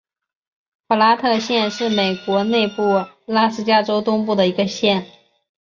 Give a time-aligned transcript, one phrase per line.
[0.87, 5.05] 普拉特县是美国内布拉斯加州东部的一个县。